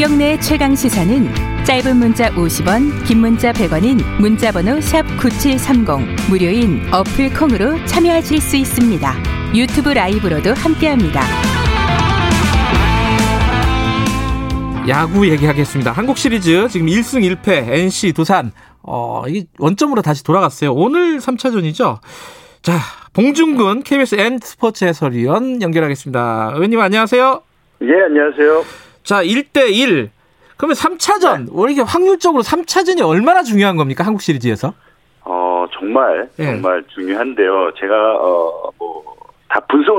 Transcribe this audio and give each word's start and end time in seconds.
김경래의 0.00 0.40
최강 0.40 0.74
시사는 0.74 1.26
짧은 1.66 1.94
문자 1.98 2.30
50원, 2.30 3.06
긴 3.06 3.18
문자 3.18 3.52
100원인 3.52 4.00
문자번호 4.18 4.76
샵9730 4.78 6.30
무료인 6.30 6.80
어플 6.90 7.34
콩으로 7.38 7.84
참여하실 7.84 8.40
수 8.40 8.56
있습니다. 8.56 9.12
유튜브 9.54 9.90
라이브로도 9.90 10.54
함께합니다. 10.54 11.20
야구 14.88 15.28
얘기하겠습니다. 15.28 15.92
한국 15.92 16.16
시리즈 16.16 16.66
지금 16.68 16.86
1승 16.86 17.20
1패 17.36 17.68
NC 17.68 18.14
두산 18.14 18.52
어, 18.82 19.24
이 19.28 19.44
원점으로 19.58 20.00
다시 20.00 20.24
돌아갔어요. 20.24 20.72
오늘 20.72 21.18
3차전이죠. 21.18 21.98
자, 22.62 22.72
봉중근 23.12 23.82
KBS 23.82 24.14
N 24.14 24.38
스포츠 24.38 24.86
해설위원 24.86 25.60
연결하겠습니다. 25.60 26.52
의원님 26.54 26.80
안녕하세요. 26.80 27.42
예, 27.82 28.02
안녕하세요. 28.06 28.89
자, 29.10 29.24
1대1. 29.24 30.08
그러면 30.56 30.76
3차전, 30.76 31.46
네. 31.46 31.72
이렇게 31.72 31.80
확률적으로 31.80 32.44
3차전이 32.44 33.04
얼마나 33.04 33.42
중요한 33.42 33.74
겁니까? 33.74 34.04
한국 34.04 34.22
시리즈에서? 34.22 34.72
어, 35.22 35.66
정말, 35.72 36.30
예. 36.38 36.44
정말 36.44 36.84
중요한데요. 36.94 37.72
제가, 37.80 38.14
어, 38.20 38.70
뭐, 38.78 39.02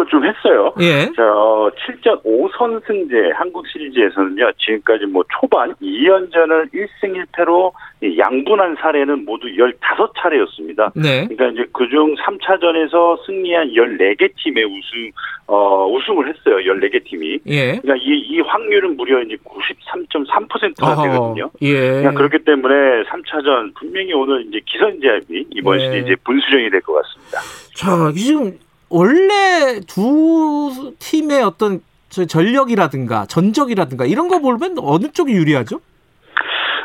다 0.01 0.05
분석을 0.05 0.05
좀 0.07 0.25
했어요. 0.25 0.73
예. 0.79 1.05
자, 1.15 1.23
어, 1.23 1.69
7전 1.71 2.23
5선승제 2.23 3.33
한국 3.35 3.65
시리즈에서는요, 3.67 4.51
지금까지 4.57 5.05
뭐 5.05 5.23
초반 5.39 5.73
2연전을 5.81 6.69
1승 6.73 7.25
1패로 7.33 7.71
양분한 8.17 8.75
사례는 8.79 9.25
모두 9.25 9.47
15차례였습니다. 9.47 10.91
네. 10.95 11.27
그러니까 11.27 11.47
이제 11.47 11.69
그중 11.73 12.15
3차전에서 12.15 13.25
승리한 13.25 13.69
14개 13.69 14.31
팀의 14.37 14.65
우승, 14.65 15.11
어, 15.47 15.87
우승을 15.87 16.27
했어요. 16.29 16.57
14개 16.73 17.03
팀이. 17.05 17.39
예. 17.47 17.77
그러니까 17.79 17.95
이, 17.97 18.17
이 18.29 18.39
확률은 18.41 18.97
무려 18.97 19.21
이제 19.21 19.35
93.3%가 19.45 21.03
되거든요. 21.03 21.49
예. 21.61 21.73
그러니까 21.79 22.11
그렇기 22.13 22.39
때문에 22.45 23.03
3차전 23.03 23.73
분명히 23.75 24.13
오늘 24.13 24.45
이제 24.47 24.59
기선제압이 24.65 25.47
이번 25.51 25.77
네. 25.77 25.85
시리즈의 25.91 26.15
분수령이 26.23 26.69
될 26.69 26.81
것 26.81 26.93
같습니다. 26.93 27.39
자, 27.75 28.11
지금 28.15 28.51
원래 28.91 29.79
두 29.87 30.93
팀의 30.99 31.41
어떤 31.43 31.81
전력이라든가 32.09 33.25
전적이라든가 33.25 34.05
이런 34.05 34.27
거 34.27 34.39
보면 34.39 34.75
어느 34.79 35.11
쪽이 35.11 35.31
유리하죠? 35.33 35.79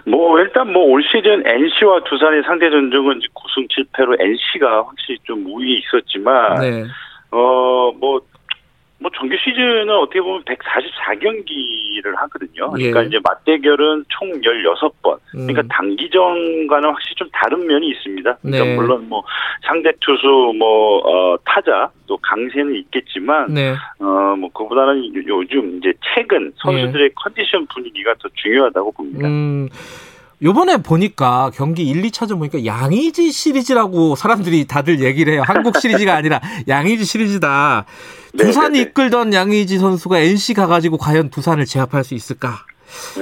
뭐 0.06 0.38
일단 0.38 0.72
뭐 0.72 0.84
올 0.84 1.02
시즌 1.02 1.44
NC와 1.44 2.04
두산의 2.04 2.44
상대 2.44 2.70
전적은 2.70 3.20
9승 3.34 3.68
7패로 3.68 4.20
NC가 4.20 4.84
확실히 4.86 5.18
좀 5.24 5.44
우위에 5.46 5.78
있었지만 5.78 6.60
네. 6.60 6.84
어뭐 7.30 8.20
뭐 9.06 9.10
정규 9.16 9.36
시즌은 9.36 9.88
어떻게 9.90 10.20
보면 10.20 10.42
144경기를 10.42 12.16
하거든요. 12.16 12.70
그러니까 12.72 13.04
예. 13.04 13.06
이제 13.06 13.18
맞대결은 13.22 14.04
총 14.08 14.32
16번. 14.40 15.18
그러니까 15.30 15.62
음. 15.62 15.68
단기전과는 15.68 16.88
확실히 16.88 17.14
좀 17.14 17.28
다른 17.32 17.64
면이 17.68 17.88
있습니다. 17.90 18.38
그러니까 18.42 18.64
네. 18.64 18.74
물론 18.74 19.08
뭐 19.08 19.22
상대 19.64 19.92
투수 20.00 20.52
뭐 20.58 20.98
어, 21.06 21.38
타자 21.44 21.88
또 22.08 22.16
강세는 22.16 22.74
있겠지만 22.74 23.54
네. 23.54 23.76
어뭐 24.00 24.50
그보다는 24.52 25.14
요즘 25.28 25.78
이제 25.78 25.92
최근 26.02 26.52
선수들의 26.56 27.10
컨디션 27.14 27.64
분위기가 27.66 28.12
더 28.20 28.28
중요하다고 28.34 28.90
봅니다. 28.90 29.28
음. 29.28 29.68
요번에 30.42 30.76
보니까 30.82 31.50
경기 31.54 31.88
1, 31.88 32.02
2차전 32.02 32.38
보니까 32.38 32.66
양의지 32.66 33.30
시리즈라고 33.32 34.16
사람들이 34.16 34.66
다들 34.66 35.00
얘기를 35.00 35.32
해요. 35.32 35.42
한국 35.46 35.78
시리즈가 35.78 36.14
아니라 36.14 36.40
양의지 36.68 37.04
시리즈다. 37.04 37.86
두산이 38.36 38.72
네네네. 38.72 38.90
이끌던 38.90 39.32
양의지 39.32 39.78
선수가 39.78 40.18
NC 40.18 40.54
가가지고 40.54 40.98
과연 40.98 41.30
두산을 41.30 41.64
제압할 41.64 42.04
수 42.04 42.14
있을까? 42.14 42.48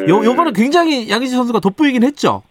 요, 0.08 0.18
음. 0.18 0.24
요번에 0.24 0.50
굉장히 0.52 1.08
양의지 1.08 1.34
선수가 1.34 1.60
돋보이긴 1.60 2.02
했죠. 2.02 2.42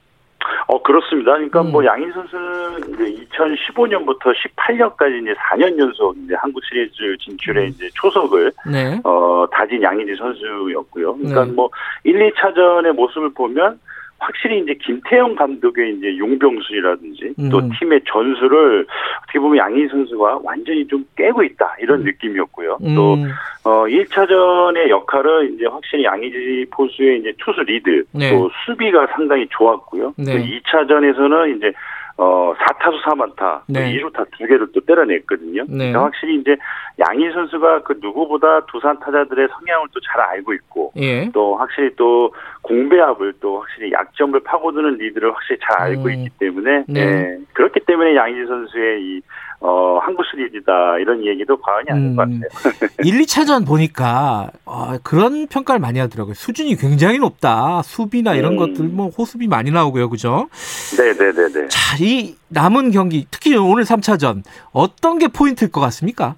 어 0.68 0.82
그렇습니다. 0.82 1.34
그러니까 1.34 1.62
음. 1.62 1.72
뭐 1.72 1.86
양희 1.86 2.10
선수는 2.14 2.94
이제 2.94 3.26
2015년부터 3.32 4.34
18년까지 4.34 5.22
이제 5.22 5.34
4년 5.34 5.78
연속 5.78 6.16
이제 6.24 6.36
한국 6.36 6.64
시리즈 6.66 6.94
진출에 7.20 7.64
음. 7.64 7.68
이제 7.68 7.90
초석을 7.96 8.52
네. 8.72 9.00
어 9.04 9.46
다진 9.52 9.82
양희지 9.84 10.16
선수였고요. 10.16 11.18
그러니까 11.18 11.46
네. 11.46 11.52
뭐 11.52 11.70
1, 12.06 12.32
2차전의 12.32 12.94
모습을 12.94 13.34
보면 13.34 13.80
확실히 14.24 14.60
이제 14.60 14.74
김태형 14.82 15.36
감독의 15.36 15.96
이제 15.98 16.18
용병술이라든지 16.18 17.34
또 17.52 17.60
음. 17.60 17.70
팀의 17.78 18.02
전술을 18.08 18.86
어떻게 19.24 19.40
보면 19.40 19.58
양의지 19.58 19.88
선수가 19.88 20.40
완전히 20.44 20.88
좀 20.88 21.06
꿰고 21.16 21.44
있다 21.44 21.76
이런 21.80 22.04
느낌이었고요. 22.04 22.78
또 22.96 23.16
음. 23.16 23.30
어, 23.66 23.86
1차전의 23.86 24.90
역할은 24.90 25.56
이제 25.56 25.66
확실히 25.66 26.06
양의지 26.06 26.66
포수의 26.72 27.20
이제 27.20 27.34
투수 27.40 27.62
리드, 27.62 28.06
네. 28.14 28.32
또 28.32 28.50
수비가 28.66 29.08
상당히 29.08 29.48
좋았고요. 29.50 30.14
네. 30.18 30.26
또 30.26 30.38
2차전에서는 30.38 31.58
이제 31.58 31.74
어, 32.18 32.54
4타수 32.54 33.02
4안타, 33.04 33.62
네. 33.68 33.92
2루타 33.92 34.28
두 34.38 34.46
개를 34.46 34.68
또 34.72 34.80
때려냈거든요. 34.82 35.64
네. 35.68 35.92
그러니까 35.92 36.04
확실히 36.04 36.36
이제 36.36 36.56
양의지 37.00 37.32
선수가 37.32 37.84
그 37.84 37.98
누구보다 38.02 38.66
두산 38.68 39.00
타자들의 39.00 39.48
성향을 39.48 39.88
또 39.94 40.00
잘 40.04 40.22
알고 40.22 40.54
있고, 40.54 40.92
예. 40.98 41.30
또 41.32 41.56
확실히 41.56 41.96
또 41.96 42.32
공배합을 42.62 43.34
또 43.42 43.62
확실히 43.62 43.92
약점을 43.92 44.40
파고드는 44.42 44.98
리드를 44.98 45.34
확실히 45.34 45.60
잘 45.62 45.82
알고 45.82 46.04
음. 46.06 46.12
있기 46.12 46.30
때문에 46.38 46.84
네. 46.88 47.02
예, 47.02 47.38
때문에 47.94 48.16
양희지 48.16 48.48
선수의 48.48 49.02
이 49.02 49.22
어, 49.66 49.98
한국 50.02 50.26
시리즈다 50.26 50.98
이런 51.00 51.26
얘기도 51.26 51.56
과언이 51.58 51.86
아닌 51.90 52.16
것 52.18 52.24
음. 52.24 52.42
같아요. 52.42 52.90
1, 53.06 53.22
2차전 53.22 53.66
보니까 53.66 54.50
어, 54.66 54.98
그런 55.04 55.48
평가를 55.48 55.80
많이 55.80 56.00
하더라고요. 56.00 56.34
수준이 56.34 56.76
굉장히 56.76 57.18
높다. 57.20 57.82
수비나 57.84 58.34
이런 58.34 58.54
음. 58.54 58.58
것들 58.58 58.86
뭐 58.86 59.08
호수비 59.10 59.48
많이 59.48 59.72
나오고요. 59.72 60.10
그죠? 60.10 60.50
네 60.98 61.14
네 61.14 61.32
네 61.32 61.48
네. 61.54 61.68
자, 61.70 61.96
이 62.02 62.36
남은 62.50 62.92
경기 62.92 63.26
특히 63.32 63.56
오늘 63.56 63.84
3차전 63.84 64.44
어떤 64.74 65.18
게 65.18 65.28
포인트일 65.30 65.72
것 65.72 65.80
같습니까? 65.80 66.36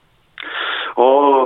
어, 0.97 1.44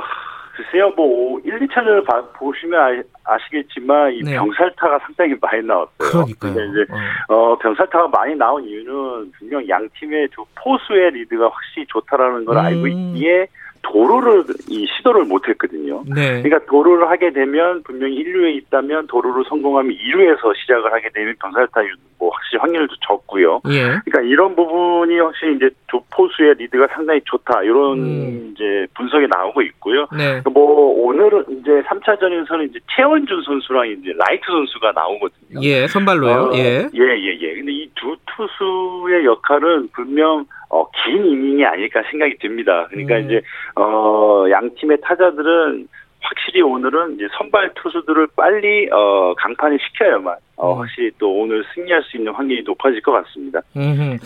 글쎄요, 0.70 0.92
뭐, 0.96 1.40
1, 1.44 1.60
2차전을 1.60 2.06
봐, 2.06 2.22
보시면 2.34 3.04
아, 3.24 3.38
시겠지만이 3.46 4.24
네. 4.24 4.36
병살타가 4.36 5.00
상당히 5.00 5.36
많이 5.42 5.66
나왔어요. 5.66 5.90
그러니까요. 5.98 6.54
근데 6.54 6.70
이제, 6.70 6.94
어. 7.30 7.34
어, 7.34 7.58
병살타가 7.58 8.08
많이 8.10 8.36
나온 8.36 8.64
이유는 8.64 9.32
분명 9.38 9.68
양 9.68 9.88
팀의 10.00 10.30
두 10.30 10.46
포수의 10.56 11.12
리드가 11.12 11.46
확실히 11.46 11.86
좋다라는 11.88 12.46
걸 12.46 12.58
음. 12.58 12.60
알고 12.60 12.88
있기에 12.88 13.48
도루를, 13.82 14.44
이 14.70 14.86
시도를 14.98 15.24
못 15.26 15.48
했거든요. 15.48 16.04
네. 16.06 16.42
그러니까 16.42 16.60
도루를 16.70 17.10
하게 17.10 17.32
되면 17.32 17.82
분명히 17.84 18.24
1루에 18.24 18.56
있다면 18.58 19.08
도루를 19.08 19.46
성공하면 19.48 19.94
2루에서 19.94 20.56
시작을 20.62 20.92
하게 20.92 21.10
되면 21.14 21.34
병살타 21.42 21.82
뭐 22.20 22.29
확실히 22.50 22.60
확률도 22.60 22.96
적고요. 23.08 23.62
예. 23.70 23.82
그러니까 24.06 24.22
이런 24.24 24.56
부분이 24.56 25.20
확실히 25.20 25.56
이제 25.56 25.70
두 25.88 26.02
포수의 26.12 26.56
리드가 26.56 26.88
상당히 26.94 27.22
좋다 27.26 27.64
이런 27.64 28.00
음. 28.00 28.54
이제 28.54 28.88
분석이 28.96 29.28
나오고 29.28 29.62
있고요. 29.62 30.08
네. 30.18 30.42
뭐 30.52 31.08
오늘은 31.08 31.46
이제 31.50 31.82
3차전에서는 31.84 32.70
이제 32.70 32.80
최원준 32.96 33.44
선수랑 33.44 33.90
이제 33.90 34.14
라이트 34.18 34.46
선수가 34.48 34.92
나오거든요. 34.94 35.62
예, 35.62 35.88
선발로요. 35.88 36.34
어, 36.34 36.52
예. 36.56 36.88
예, 36.94 37.00
예, 37.00 37.38
예. 37.40 37.54
근데 37.56 37.72
이 37.72 37.90
두 38.00 38.16
투수의 38.26 39.26
역할은 39.26 39.90
분명 39.94 40.46
어, 40.70 40.86
긴 40.92 41.26
이닝이 41.26 41.66
아닐까 41.66 42.02
생각이 42.10 42.38
듭니다. 42.40 42.88
그러니까 42.90 43.18
음. 43.18 43.26
이제 43.26 43.42
어, 43.76 44.46
양 44.50 44.70
팀의 44.76 45.00
타자들은 45.02 45.88
확실히 46.22 46.62
오늘은 46.62 47.16
이제 47.16 47.28
선발 47.38 47.74
투수들을 47.76 48.28
빨리 48.36 48.90
어, 48.92 49.34
강판을 49.36 49.80
시켜야만 49.80 50.36
어, 50.58 50.74
음. 50.74 50.80
확실히 50.82 51.12
또 51.18 51.32
오늘 51.40 51.64
승리할 51.74 52.04
수 52.04 52.18
있는 52.18 52.34
확률이 52.34 52.64
높아질 52.64 53.02
것 53.02 53.12
같습니다. 53.12 53.62
음흠. 53.76 54.18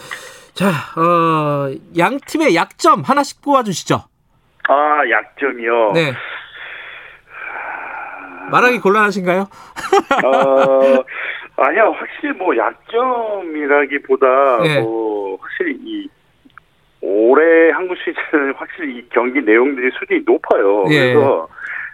자, 0.53 0.69
어, 0.99 1.71
양 1.97 2.17
팀의 2.25 2.55
약점 2.55 3.01
하나씩 3.01 3.41
뽑아주시죠. 3.41 4.03
아 4.69 5.01
약점이요. 5.09 5.91
네. 5.93 6.13
말하기 8.51 8.79
곤란하신가요? 8.79 9.41
어, 9.41 9.47
아니야 11.57 11.85
확실히 11.85 12.33
뭐 12.38 12.56
약점이라기보다 12.56 14.27
네. 14.63 14.81
뭐 14.81 15.38
확실히 15.41 15.77
이 15.83 16.07
올해 17.01 17.71
한국 17.71 17.97
시리즈는 17.97 18.53
확실히 18.56 18.97
이 19.00 19.09
경기 19.09 19.41
내용들이 19.41 19.91
수준이 20.00 20.21
높아요. 20.25 20.85
예. 20.89 21.13
그래서 21.13 21.47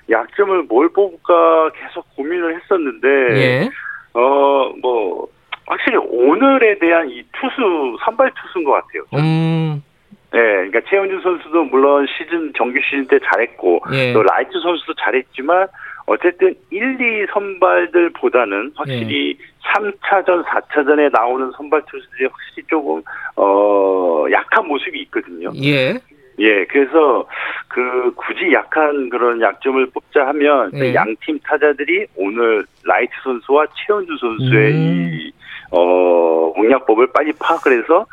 약점을 0.10 0.64
뭘 0.64 0.90
뽑을까 0.90 1.72
계속 1.72 2.06
고민을 2.16 2.56
했었는데 2.56 3.08
예. 3.38 3.70
어 4.14 4.52
뭐 4.52 5.28
확실히 5.66 5.98
오늘에 5.98 6.80
대한 6.80 7.10
이 7.10 7.24
투수 7.34 7.98
선발 8.04 8.32
투수인 8.42 8.66
것 8.66 8.72
같아요. 8.72 9.04
음, 9.14 9.84
네, 10.32 10.40
그러니까 10.40 10.82
최원준 10.90 11.22
선수도 11.22 11.64
물론 11.66 12.08
시즌 12.08 12.52
정규 12.58 12.80
시즌 12.90 13.06
때 13.08 13.20
잘했고 13.32 13.82
예. 13.94 14.14
또 14.14 14.24
라이트 14.24 14.52
선수도 14.60 14.94
잘했지만 14.96 15.68
어쨌든 16.08 16.56
1, 16.72 16.98
2 17.00 17.28
선발들보다는 17.32 18.74
확실히 18.76 19.38
예. 19.40 19.50
3차전, 19.72 20.44
4차전에 20.44 21.12
나오는 21.12 21.52
선발 21.56 21.84
투수들이 21.88 22.26
확실히 22.26 22.68
조금 22.68 23.04
어 23.36 24.26
약한 24.32 24.68
모습이 24.68 25.00
있거든요. 25.04 25.52
예. 25.64 26.00
예, 26.40 26.66
그래서 26.66 27.28
그 27.68 28.14
굳이 28.16 28.52
약한 28.54 29.10
그런 29.10 29.42
약점을 29.42 29.86
뽑자 29.92 30.28
하면 30.28 30.72
예. 30.76 30.94
양팀 30.94 31.40
타자들이 31.44 32.08
오늘 32.16 32.66
라이트 32.84 33.12
선수와 33.24 33.66
최원주 33.86 34.18
선수의 34.20 34.72
음. 34.74 35.10
이 35.14 35.32
어, 35.72 36.52
공략법을 36.56 37.12
빨리 37.14 37.32
파악을 37.34 37.82
해서 37.84 38.06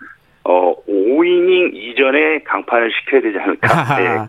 어, 0.45 0.75
5이닝 0.89 1.75
이전에 1.75 2.41
강판을 2.45 2.91
시켜야 2.93 3.21
되지 3.23 3.39
않을까. 3.39 4.29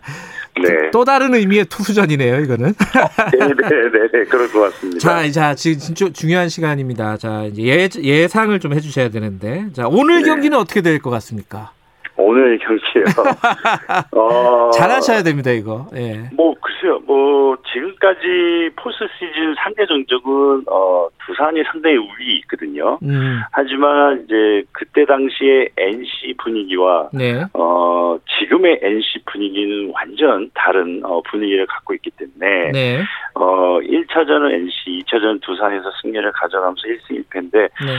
네. 0.60 0.68
네. 0.68 0.90
또 0.90 1.04
다른 1.04 1.32
의미의 1.34 1.66
투수전이네요, 1.66 2.40
이거는. 2.40 2.72
네, 3.32 3.38
네, 3.38 3.68
네, 3.92 4.08
네, 4.12 4.24
그럴 4.24 4.48
것 4.50 4.60
같습니다. 4.62 4.98
자, 4.98 5.30
자, 5.30 5.54
지금 5.54 5.78
진짜 5.78 6.08
중요한 6.12 6.48
시간입니다. 6.48 7.16
자, 7.16 7.44
이제 7.44 7.62
예, 7.62 7.88
예상을 8.02 8.58
좀 8.58 8.72
해주셔야 8.72 9.10
되는데. 9.10 9.66
자, 9.72 9.86
오늘 9.86 10.22
네. 10.22 10.28
경기는 10.28 10.58
어떻게 10.58 10.80
될 10.80 10.98
것 10.98 11.10
같습니까? 11.10 11.70
오늘 12.18 12.58
경기요. 12.58 13.04
어, 14.12 14.70
잘하셔야 14.72 15.22
됩니다, 15.22 15.50
이거. 15.52 15.86
예. 15.94 16.28
뭐 16.32 16.52
글쎄요, 16.60 16.98
뭐 17.06 17.56
지금까지 17.72 18.70
포스 18.76 18.98
시즌 19.18 19.54
상대 19.62 19.86
전적은 19.86 20.64
어 20.68 21.08
두산이 21.24 21.62
상당히 21.70 21.96
우위 21.96 22.36
있거든요. 22.40 22.98
음, 23.02 23.40
하지만 23.52 24.24
이제 24.24 24.64
그때 24.72 25.04
당시에 25.04 25.68
NC 25.76 26.34
분위기와 26.38 27.08
네. 27.12 27.44
어 27.54 28.18
지금의 28.38 28.80
NC 28.82 29.20
분위기는 29.26 29.92
완전 29.94 30.50
다른 30.54 31.00
어 31.04 31.22
분위기를 31.22 31.66
갖고 31.66 31.94
있기 31.94 32.10
때문에 32.10 32.72
네. 32.72 33.02
어 33.34 33.78
1차전은 33.80 34.52
NC, 34.52 35.04
2차전 35.04 35.40
두산에서 35.42 35.90
승리를 36.02 36.30
가져가면서 36.32 36.82
1승 36.82 37.24
1패인데 37.24 37.52
네. 37.52 37.96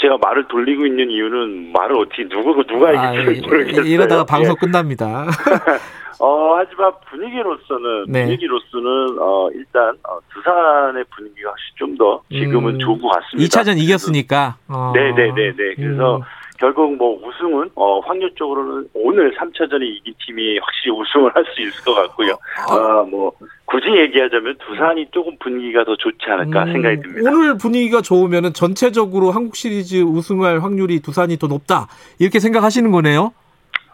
제가 0.00 0.18
말을 0.18 0.46
돌리고 0.48 0.86
있는 0.86 1.10
이유는 1.10 1.72
말을 1.72 1.96
어떻게 1.98 2.28
누구 2.28 2.62
누가 2.66 2.88
아, 2.90 3.12
이길지 3.14 3.40
이- 3.40 3.42
모르겠어요. 3.42 3.84
이러다가 3.86 4.20
예. 4.22 4.26
방송 4.26 4.56
끝납니다. 4.56 5.26
어, 6.20 6.54
하지만 6.56 6.92
분위기로서는, 7.10 8.04
네. 8.08 8.22
분위기로서는, 8.24 9.18
어, 9.20 9.48
일단, 9.52 9.90
어, 10.08 10.18
두산의 10.32 11.04
분위기가 11.14 11.50
훨씬 11.50 11.74
좀더 11.76 12.22
지금은 12.30 12.74
음, 12.74 12.78
좋은 12.78 13.00
것 13.00 13.08
같습니다. 13.08 13.46
2차전 13.60 13.78
이겼으니까. 13.78 14.56
어. 14.68 14.92
네 14.94 15.10
네 15.12 15.32
네 15.32 15.52
네. 15.56 15.74
그래서 15.74 16.16
음. 16.18 16.22
결국 16.58 16.96
뭐 16.96 17.18
우승은, 17.26 17.70
어, 17.74 18.00
확률적으로는 18.00 18.88
오늘 18.94 19.34
3차전에 19.36 19.82
이긴 19.82 20.14
팀이 20.26 20.58
확실히 20.58 20.92
우승을 20.98 21.34
할 21.34 21.44
수 21.54 21.60
있을 21.62 21.84
것 21.84 21.94
같고요. 21.94 22.32
어, 22.70 23.04
뭐, 23.04 23.32
굳이 23.66 23.86
얘기하자면 23.88 24.56
두산이 24.66 25.06
조금 25.12 25.36
분위기가 25.38 25.84
더 25.84 25.94
좋지 25.96 26.24
않을까 26.26 26.64
음, 26.64 26.72
생각이 26.72 27.02
듭니다. 27.02 27.30
오늘 27.30 27.58
분위기가 27.58 28.00
좋으면 28.00 28.52
전체적으로 28.52 29.30
한국 29.30 29.56
시리즈 29.56 29.96
우승할 30.02 30.62
확률이 30.62 31.00
두산이 31.00 31.36
더 31.38 31.46
높다. 31.48 31.86
이렇게 32.18 32.38
생각하시는 32.40 32.90
거네요. 32.90 33.32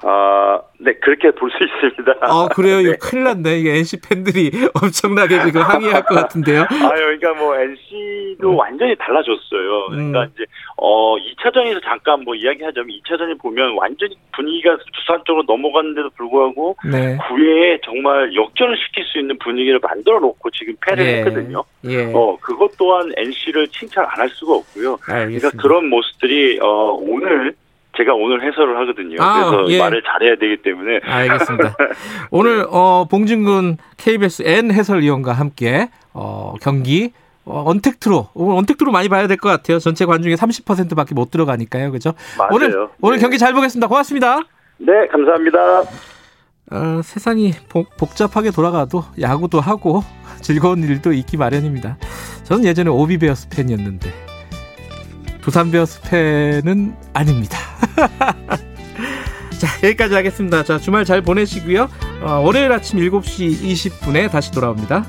아, 0.03 0.61
네, 0.79 0.95
그렇게 0.95 1.31
볼 1.33 1.51
수 1.51 1.59
있습니다. 1.65 2.15
아, 2.23 2.49
그래요? 2.55 2.81
이거 2.81 2.93
네. 2.93 2.97
큰일 3.01 3.25
났네. 3.25 3.59
이게 3.59 3.77
NC 3.77 4.01
팬들이 4.01 4.51
엄청나게 4.81 5.45
지금 5.45 5.61
항의할 5.63 6.05
것 6.05 6.15
같은데요. 6.15 6.63
아, 6.63 6.89
그러니까 6.95 7.35
뭐 7.35 7.55
NC도 7.57 8.57
완전히 8.57 8.97
달라졌어요. 8.97 9.87
그러니까 9.91 10.23
음. 10.23 10.31
이제 10.35 10.45
어 10.77 11.17
2차전에서 11.17 11.83
잠깐 11.85 12.25
뭐 12.25 12.35
이야기하자면 12.35 12.89
2차전에 12.89 13.39
보면 13.41 13.75
완전히 13.77 14.17
분위기가 14.35 14.79
두산 14.95 15.23
쪽으로 15.27 15.45
넘어갔는데도 15.47 16.09
불구하고 16.17 16.77
네. 16.91 17.19
9회에 17.19 17.81
정말 17.85 18.35
역전을 18.35 18.77
시킬 18.79 19.05
수 19.05 19.19
있는 19.19 19.39
분위기를 19.39 19.79
만들어 19.83 20.19
놓고 20.21 20.51
지금 20.53 20.75
패를 20.87 21.05
예. 21.05 21.13
했거든요. 21.19 21.63
예. 21.85 22.11
어 22.15 22.39
그것 22.41 22.71
또한 22.79 23.13
NC를 23.17 23.69
칭찬 23.69 24.05
안 24.07 24.21
할 24.21 24.29
수가 24.31 24.55
없고요. 24.55 24.97
그러니까 24.99 25.15
알겠습니다. 25.27 25.63
그런 25.63 25.89
모습들이 25.89 26.59
어 26.61 26.93
오늘 27.01 27.55
제가 28.01 28.15
오늘 28.15 28.43
해설을 28.47 28.79
하거든요. 28.81 29.17
아, 29.21 29.51
그래서 29.51 29.71
예. 29.73 29.79
말을 29.79 30.03
잘해야 30.03 30.37
되기 30.37 30.63
때문에 30.63 31.01
알겠습니다. 31.05 31.77
오늘 32.33 32.65
어, 32.71 33.07
봉준근 33.11 33.77
KBS 33.99 34.43
N 34.47 34.73
해설위원과 34.73 35.33
함께 35.33 35.91
어, 36.15 36.55
경기 36.63 37.13
어, 37.45 37.63
언택트로 37.67 38.29
오늘 38.35 38.57
언택트로 38.57 38.91
많이 38.91 39.09
봐야 39.11 39.27
될 39.27 39.37
것 39.37 39.49
같아요. 39.51 39.79
전체 39.79 40.07
관중의 40.07 40.37
30%밖에 40.37 41.15
못 41.15 41.31
들어가니까요. 41.31 41.93
그죠? 41.93 42.15
맞아요. 42.39 42.51
오늘 42.53 42.89
오늘 43.03 43.17
네. 43.17 43.23
경기 43.23 43.37
잘 43.39 43.53
보겠습니다. 43.53 43.87
고맙습니다. 43.89 44.41
네 44.79 45.07
감사합니다. 45.13 45.59
어, 46.73 47.01
세상이 47.03 47.53
복, 47.69 47.97
복잡하게 47.99 48.51
돌아가도 48.51 49.05
야구도 49.21 49.61
하고 49.61 50.03
즐거운 50.41 50.83
일도 50.83 51.13
있기 51.13 51.37
마련입니다. 51.37 51.99
저는 52.45 52.65
예전에 52.65 52.89
오비베어스 52.89 53.49
팬이었는데 53.51 54.11
두산 55.43 55.71
베어스 55.71 56.01
팬은 56.09 56.95
아닙니다. 57.15 57.57
자 59.59 59.69
여기까지 59.85 60.15
하겠습니다. 60.15 60.65
자 60.65 60.79
주말 60.79 61.05
잘 61.05 61.23
보내시고요. 61.23 61.89
어, 62.23 62.31
월요일 62.45 62.73
아침 62.73 62.99
7시 62.99 63.63
20분에 63.63 64.31
다시 64.31 64.51
돌아옵니다. 64.53 65.05